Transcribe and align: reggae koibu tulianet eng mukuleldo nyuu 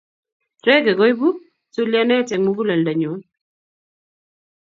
reggae 0.67 0.93
koibu 0.99 1.27
tulianet 1.73 2.29
eng 2.31 2.43
mukuleldo 2.45 2.91
nyuu 2.99 3.19